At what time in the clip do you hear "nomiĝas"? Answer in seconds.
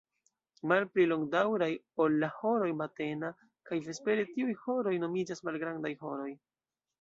5.05-5.45